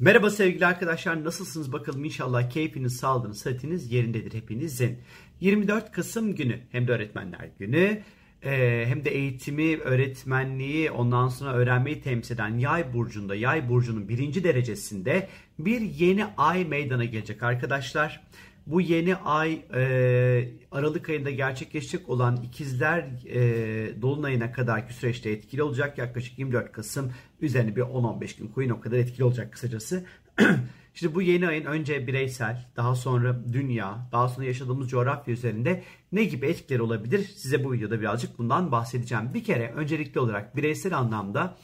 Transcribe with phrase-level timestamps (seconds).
[0.00, 4.98] Merhaba sevgili arkadaşlar nasılsınız bakalım inşallah keyfiniz, sağlığınız, sıhhatiniz yerindedir hepinizin.
[5.40, 8.02] 24 Kasım günü hem de öğretmenler günü
[8.42, 14.44] e, hem de eğitimi, öğretmenliği ondan sonra öğrenmeyi temsil eden yay burcunda, yay burcunun birinci
[14.44, 15.28] derecesinde
[15.58, 18.22] bir yeni ay meydana gelecek arkadaşlar.
[18.68, 25.98] Bu yeni ay e, Aralık ayında gerçekleşecek olan ikizler e, dolunayına kadarki süreçte etkili olacak.
[25.98, 30.06] Yaklaşık 24 Kasım üzerine bir 10-15 gün koyun o kadar etkili olacak kısacası.
[30.94, 35.82] Şimdi bu yeni ayın önce bireysel, daha sonra dünya, daha sonra yaşadığımız coğrafya üzerinde
[36.12, 37.24] ne gibi etkileri olabilir?
[37.36, 39.34] Size bu videoda birazcık bundan bahsedeceğim.
[39.34, 41.56] Bir kere öncelikli olarak bireysel anlamda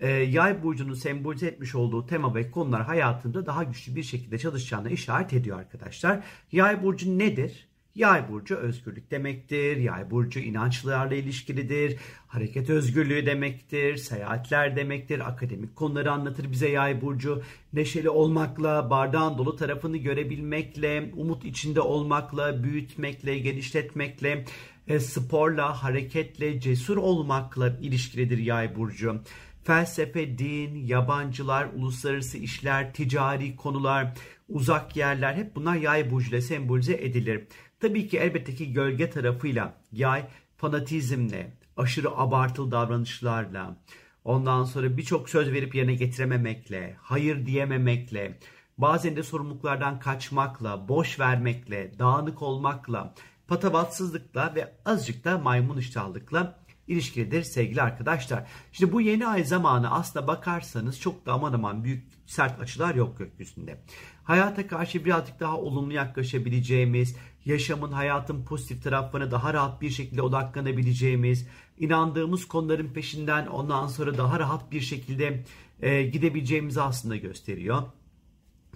[0.00, 4.90] e, yay burcunun sembolize etmiş olduğu tema ve konular hayatında daha güçlü bir şekilde çalışacağını
[4.90, 6.24] işaret ediyor arkadaşlar.
[6.52, 7.68] Yay burcu nedir?
[7.94, 9.76] Yay burcu özgürlük demektir.
[9.76, 11.96] Yay burcu inançlarla ilişkilidir.
[12.26, 13.96] Hareket özgürlüğü demektir.
[13.96, 15.28] Seyahatler demektir.
[15.28, 17.42] Akademik konuları anlatır bize yay burcu.
[17.72, 24.44] Neşeli olmakla, bardağın dolu tarafını görebilmekle, umut içinde olmakla, büyütmekle, genişletmekle,
[24.88, 29.20] e, sporla, hareketle, cesur olmakla ilişkilidir yay burcu
[29.68, 34.14] felsefe, din, yabancılar, uluslararası işler, ticari konular,
[34.48, 37.44] uzak yerler hep bunlar yay burcuyla sembolize edilir.
[37.80, 40.24] Tabii ki elbette ki gölge tarafıyla yay
[40.56, 43.76] fanatizmle, aşırı abartılı davranışlarla,
[44.24, 48.38] ondan sonra birçok söz verip yerine getirememekle, hayır diyememekle,
[48.78, 53.14] bazen de sorumluluklardan kaçmakla, boş vermekle, dağınık olmakla,
[53.48, 58.46] patavatsızlıkla ve azıcık da maymun iştahlıkla ilişkilidir sevgili arkadaşlar.
[58.72, 63.18] Şimdi bu yeni ay zamanı aslında bakarsanız çok da aman aman büyük sert açılar yok
[63.18, 63.78] gökyüzünde.
[64.24, 71.48] Hayata karşı birazcık daha olumlu yaklaşabileceğimiz, yaşamın, hayatın pozitif taraflarına daha rahat bir şekilde odaklanabileceğimiz,
[71.78, 75.44] inandığımız konuların peşinden ondan sonra daha rahat bir şekilde
[75.82, 77.82] e, gidebileceğimizi aslında gösteriyor.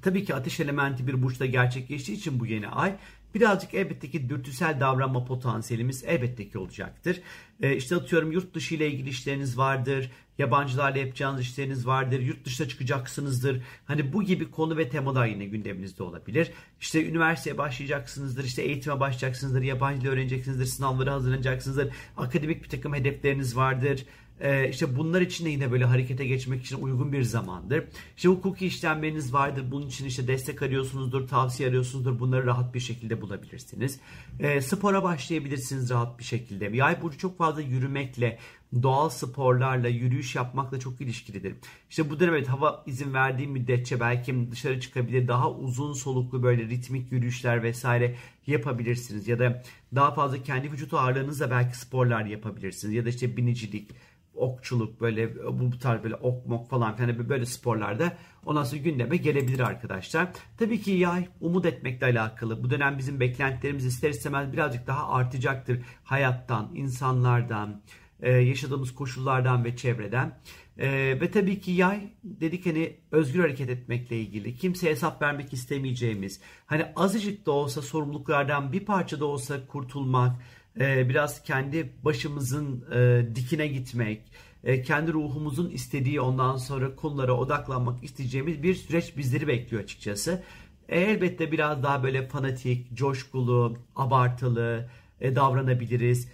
[0.03, 2.97] Tabii ki ateş elementi bir burçta gerçekleştiği için bu yeni ay
[3.35, 7.21] birazcık elbette ki dürtüsel davranma potansiyelimiz elbette ki olacaktır.
[7.61, 10.11] Ee, işte atıyorum yurt dışı ile ilgili işleriniz vardır.
[10.39, 12.21] Yabancılarla yapacağınız işleriniz vardır.
[12.21, 13.63] Yurt dışına çıkacaksınızdır.
[13.87, 16.51] Hani bu gibi konu ve temalar yine gündeminizde olabilir.
[16.81, 18.45] İşte üniversiteye başlayacaksınızdır.
[18.45, 19.63] işte eğitime başlayacaksınızdır.
[19.63, 20.67] Yabancı dil öğreneceksinizdir.
[20.67, 21.89] Sınavlara hazırlanacaksınızdır.
[22.17, 24.05] Akademik bir takım hedefleriniz vardır.
[24.43, 27.85] Ee, işte bunlar için de yine böyle harekete geçmek için uygun bir zamandır.
[28.17, 29.65] İşte hukuki işlemleriniz vardır.
[29.71, 32.21] Bunun için işte destek arıyorsunuzdur, tavsiye arıyorsunuzdur.
[32.21, 34.01] Bunları rahat bir şekilde bulabilirsiniz.
[34.41, 36.77] Ee, spora başlayabilirsiniz rahat bir şekilde.
[36.77, 38.39] Yay burcu çok fazla yürümekle,
[38.83, 41.55] doğal sporlarla, yürüyüş yapmakla çok ilişkilidir.
[41.91, 46.63] İşte bu dönem evet hava izin verdiği müddetçe belki dışarı çıkabilir, daha uzun soluklu böyle
[46.63, 48.17] ritmik yürüyüşler vesaire
[48.47, 49.29] yapabilirsiniz.
[49.29, 49.63] Ya da
[49.95, 52.95] daha fazla kendi vücut ağırlığınızla belki sporlar yapabilirsiniz.
[52.95, 53.91] Ya da işte binicilik,
[54.35, 58.17] okçuluk böyle bu tarz böyle ok mok falan hani böyle sporlarda
[58.47, 60.29] ondan sonra gündeme gelebilir arkadaşlar.
[60.59, 62.65] Tabii ki yay umut etmekle alakalı.
[62.65, 65.81] Bu dönem bizim beklentilerimiz ister istemez birazcık daha artacaktır.
[66.05, 67.83] Hayattan, insanlardan,
[68.23, 70.39] e, yaşadığımız koşullardan ve çevreden.
[70.79, 74.57] E, ve tabii ki yay dedik hani özgür hareket etmekle ilgili.
[74.57, 76.41] Kimseye hesap vermek istemeyeceğimiz.
[76.67, 80.37] Hani azıcık da olsa sorumluluklardan bir parça da olsa kurtulmak
[80.81, 84.23] e, biraz kendi başımızın e, dikine gitmek,
[84.65, 90.43] e, kendi ruhumuzun istediği ondan sonra konulara odaklanmak isteyeceğimiz bir süreç bizleri bekliyor açıkçası.
[90.89, 94.89] E, elbette biraz daha böyle fanatik, coşkulu, abartılı
[95.21, 96.29] davranabiliriz.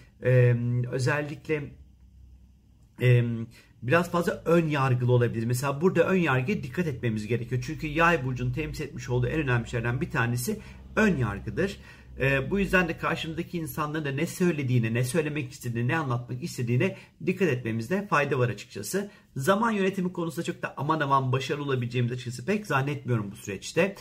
[0.90, 1.62] Özellikle
[3.82, 5.46] biraz fazla ön yargılı olabilir.
[5.46, 7.62] Mesela burada ön yargıya dikkat etmemiz gerekiyor.
[7.66, 10.60] Çünkü yay burcunun temsil etmiş olduğu en önemli şeylerden bir tanesi
[10.96, 11.76] ön yargıdır.
[12.20, 16.96] E, bu yüzden de karşımızdaki insanların da ne söylediğine, ne söylemek istediğine, ne anlatmak istediğine
[17.26, 19.10] dikkat etmemizde fayda var açıkçası.
[19.36, 23.96] Zaman yönetimi konusunda çok da aman aman başarılı olabileceğimiz açıkçası pek zannetmiyorum bu süreçte.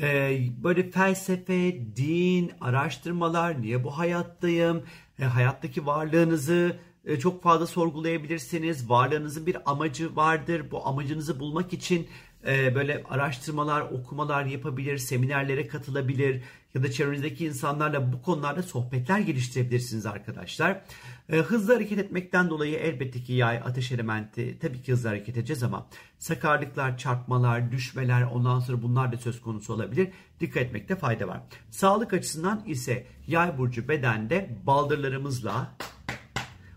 [0.00, 4.82] E, böyle felsefe, din, araştırmalar, niye bu hayattayım,
[5.18, 8.90] e, hayattaki varlığınızı e, çok fazla sorgulayabilirsiniz.
[8.90, 10.70] Varlığınızın bir amacı vardır.
[10.70, 12.08] Bu amacınızı bulmak için
[12.46, 16.42] e, böyle araştırmalar, okumalar yapabilir, seminerlere katılabilir
[16.74, 20.82] ya da çevrenizdeki insanlarla bu konularda sohbetler geliştirebilirsiniz arkadaşlar.
[21.28, 25.62] E, hızlı hareket etmekten dolayı elbette ki yay ateş elementi tabii ki hızlı hareket edeceğiz
[25.62, 25.86] ama
[26.18, 30.08] sakarlıklar, çarpmalar, düşmeler ondan sonra bunlar da söz konusu olabilir.
[30.40, 31.40] Dikkat etmekte fayda var.
[31.70, 35.76] Sağlık açısından ise yay burcu bedende baldırlarımızla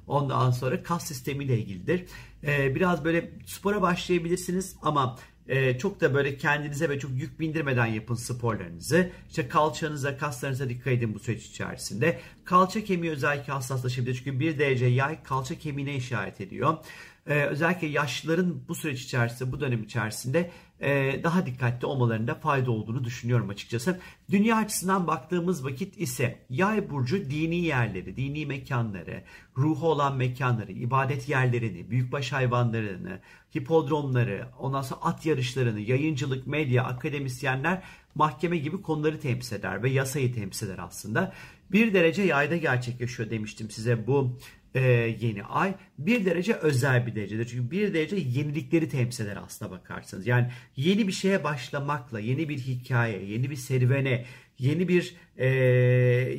[0.07, 2.05] ondan sonra kas sistemiyle ilgilidir.
[2.43, 7.85] Ee, biraz böyle spora başlayabilirsiniz ama e, çok da böyle kendinize ve çok yük bindirmeden
[7.85, 9.09] yapın sporlarınızı.
[9.29, 12.19] İşte kalçanıza, kaslarınıza dikkat edin bu süreç içerisinde.
[12.45, 14.15] Kalça kemiği özellikle hassaslaşabilir.
[14.15, 16.77] Çünkü bir derece yay kalça kemiğine işaret ediyor.
[17.27, 20.51] e, özellikle yaşlıların bu süreç içerisinde, bu dönem içerisinde
[21.23, 23.99] daha dikkatli olmalarında fayda olduğunu düşünüyorum açıkçası.
[24.31, 29.23] Dünya açısından baktığımız vakit ise yay burcu dini yerleri, dini mekanları,
[29.57, 33.19] ruhu olan mekanları, ibadet yerlerini, büyükbaş hayvanlarını,
[33.55, 37.83] hipodromları, ondan sonra at yarışlarını, yayıncılık, medya, akademisyenler,
[38.15, 41.33] mahkeme gibi konuları temsil eder ve yasayı temsil eder aslında.
[41.71, 44.37] Bir derece yayda gerçekleşiyor demiştim size bu
[44.75, 44.81] e,
[45.19, 47.45] yeni ay bir derece özel bir derecedir.
[47.45, 50.27] Çünkü bir derece yenilikleri temsil eder aslına bakarsanız.
[50.27, 54.25] Yani yeni bir şeye başlamakla, yeni bir hikaye, yeni bir serüvene,
[54.59, 55.47] yeni bir e,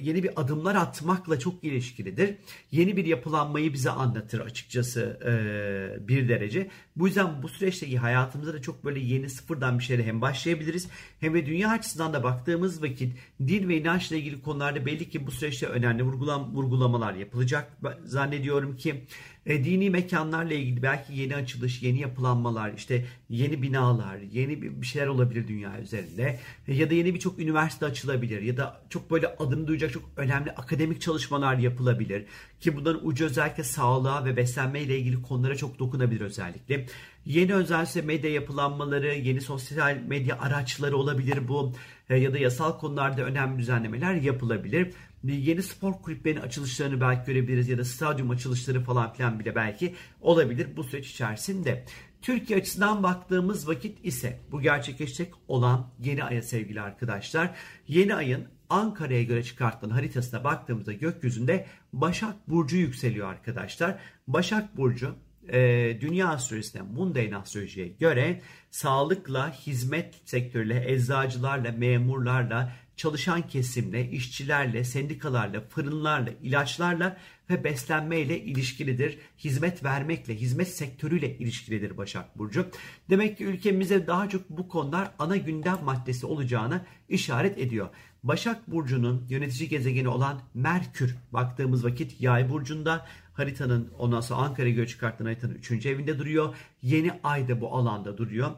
[0.03, 2.35] yeni bir adımlar atmakla çok ilişkilidir.
[2.71, 6.71] Yeni bir yapılanmayı bize anlatır açıkçası e, bir derece.
[6.97, 10.89] Bu yüzden bu süreçteki hayatımızda da çok böyle yeni sıfırdan bir şeyle hem başlayabiliriz
[11.21, 13.17] hem de dünya açısından da baktığımız vakit
[13.47, 17.73] din ve inançla ilgili konularda belli ki bu süreçte önemli vurgulam, vurgulamalar yapılacak.
[18.05, 19.05] Zannediyorum ki
[19.47, 25.07] e, dini mekanlarla ilgili belki yeni açılış, yeni yapılanmalar, işte yeni binalar, yeni bir şeyler
[25.07, 26.39] olabilir dünya üzerinde.
[26.69, 30.51] E, ya da yeni birçok üniversite açılabilir ya da çok böyle adını duyacak çok önemli
[30.51, 32.25] akademik çalışmalar yapılabilir.
[32.61, 36.87] Ki bunların ucu özellikle sağlığa ve beslenme ile ilgili konulara çok dokunabilir özellikle.
[37.27, 41.73] Yeni özellikle medya yapılanmaları, yeni sosyal medya araçları olabilir bu
[42.11, 44.93] e, ya da yasal konularda önemli düzenlemeler yapılabilir
[45.25, 50.69] yeni spor kulüplerinin açılışlarını belki görebiliriz ya da stadyum açılışları falan filan bile belki olabilir
[50.77, 51.85] bu süreç içerisinde.
[52.23, 57.55] Türkiye açısından baktığımız vakit ise bu gerçekleşecek olan yeni aya sevgili arkadaşlar.
[57.89, 63.99] Yeni ayın Ankara'ya göre çıkartılan haritasına baktığımızda gökyüzünde Başak Burcu yükseliyor arkadaşlar.
[64.27, 65.15] Başak Burcu
[65.53, 68.41] e, dünya astrolojisine, mundane astrolojiye göre
[68.71, 77.17] sağlıkla, hizmet sektörüyle, eczacılarla, memurlarla, çalışan kesimle, işçilerle, sendikalarla, fırınlarla, ilaçlarla
[77.51, 79.19] ve beslenmeyle ilişkilidir.
[79.39, 82.67] Hizmet vermekle, hizmet sektörüyle ilişkilidir Başak Burcu.
[83.11, 87.89] Demek ki ülkemizde daha çok bu konular ana gündem maddesi olacağını işaret ediyor.
[88.23, 94.87] Başak Burcu'nun yönetici gezegeni olan Merkür baktığımız vakit Yay Burcu'nda haritanın ondan sonra Ankara'ya göre
[94.87, 95.87] çıkartılan haritanın 3.
[95.87, 96.55] evinde duruyor.
[96.83, 98.51] Yeni ay da bu alanda duruyor.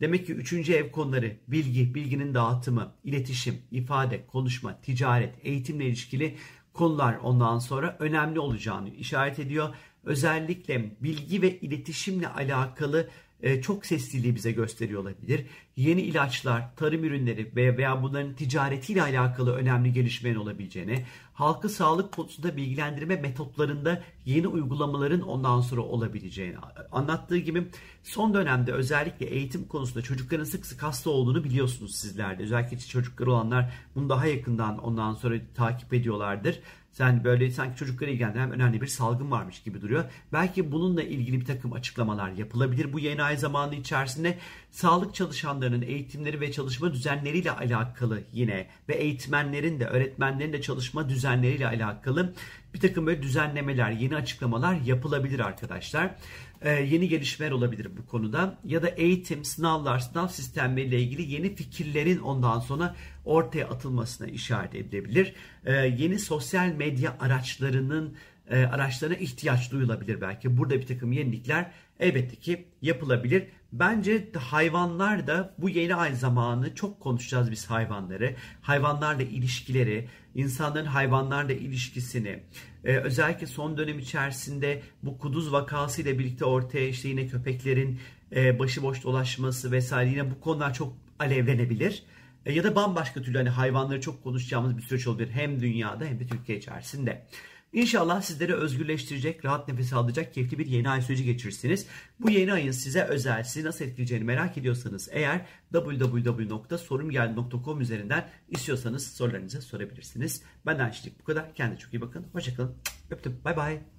[0.00, 6.36] Demek ki üçüncü ev konuları bilgi, bilginin dağıtımı, iletişim, ifade, konuşma, ticaret, eğitimle ilişkili
[6.72, 9.74] konular ondan sonra önemli olacağını işaret ediyor.
[10.04, 13.08] Özellikle bilgi ve iletişimle alakalı
[13.42, 15.46] e, çok sesliliği bize gösteriyor olabilir.
[15.76, 21.04] Yeni ilaçlar, tarım ürünleri veya bunların ticaretiyle alakalı önemli gelişmenin olabileceğini,
[21.36, 26.56] halkı sağlık konusunda bilgilendirme metotlarında yeni uygulamaların ondan sonra olabileceğini
[26.92, 27.68] anlattığı gibi
[28.02, 32.42] son dönemde özellikle eğitim konusunda çocukların sık sık hasta olduğunu biliyorsunuz sizler de.
[32.42, 36.60] Özellikle çocukları olanlar bunu daha yakından ondan sonra takip ediyorlardır.
[36.96, 40.04] Sen böyle sanki çocuklara ilgilendiren önemli bir salgın varmış gibi duruyor.
[40.32, 42.92] Belki bununla ilgili bir takım açıklamalar yapılabilir.
[42.92, 44.38] Bu yeni ay zamanı içerisinde
[44.70, 51.66] sağlık çalışanlarının eğitimleri ve çalışma düzenleriyle alakalı yine ve eğitmenlerin de öğretmenlerin de çalışma düzenleriyle
[51.66, 52.32] alakalı
[52.76, 56.14] bir takım böyle düzenlemeler, yeni açıklamalar yapılabilir arkadaşlar.
[56.62, 58.58] Ee, yeni gelişmeler olabilir bu konuda.
[58.64, 65.32] Ya da eğitim, sınavlar, sınav sistemleriyle ilgili yeni fikirlerin ondan sonra ortaya atılmasına işaret edilebilir.
[65.64, 68.16] Ee, yeni sosyal medya araçlarının
[68.50, 70.56] e, araçlarına ihtiyaç duyulabilir belki.
[70.56, 73.46] Burada bir takım yenilikler elbette ki yapılabilir.
[73.72, 78.34] Bence hayvanlar da bu yeni ay zamanı çok konuşacağız biz hayvanları.
[78.62, 82.42] Hayvanlarla ilişkileri, insanların hayvanlarla ilişkisini,
[82.84, 88.00] e, özellikle son dönem içerisinde bu kuduz vakası ile birlikte ortaya işte yine köpeklerin
[88.36, 92.02] e, başıboş dolaşması vesaire yine bu konular çok alevlenebilir.
[92.46, 96.20] E, ya da bambaşka türlü hani hayvanları çok konuşacağımız bir süreç olabilir hem dünyada hem
[96.20, 97.26] de Türkiye içerisinde.
[97.72, 101.86] İnşallah sizleri özgürleştirecek, rahat nefes alacak keyifli bir yeni ay süreci geçirirsiniz.
[102.20, 109.62] Bu yeni ayın size özel, sizi nasıl etkileyeceğini merak ediyorsanız eğer www.sorumgeldi.com üzerinden istiyorsanız sorularınızı
[109.62, 110.42] sorabilirsiniz.
[110.66, 111.54] Benden şimdilik bu kadar.
[111.54, 112.26] Kendinize çok iyi bakın.
[112.32, 112.74] Hoşçakalın.
[113.10, 113.40] Öptüm.
[113.44, 113.95] Bay bay.